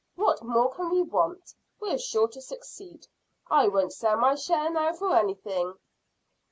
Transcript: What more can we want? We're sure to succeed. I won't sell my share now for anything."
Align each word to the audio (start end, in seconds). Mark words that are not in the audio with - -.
What 0.15 0.41
more 0.41 0.73
can 0.73 0.89
we 0.89 1.03
want? 1.03 1.53
We're 1.79 1.99
sure 1.99 2.27
to 2.29 2.41
succeed. 2.41 3.05
I 3.51 3.67
won't 3.67 3.93
sell 3.93 4.17
my 4.17 4.33
share 4.33 4.71
now 4.71 4.93
for 4.93 5.15
anything." 5.15 5.75